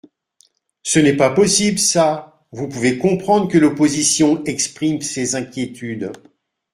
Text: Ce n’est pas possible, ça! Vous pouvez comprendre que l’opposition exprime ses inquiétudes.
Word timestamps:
Ce 0.81 0.97
n’est 0.97 1.15
pas 1.15 1.29
possible, 1.29 1.77
ça! 1.77 2.43
Vous 2.51 2.67
pouvez 2.67 2.97
comprendre 2.97 3.47
que 3.47 3.59
l’opposition 3.59 4.43
exprime 4.45 4.99
ses 5.01 5.35
inquiétudes. 5.35 6.11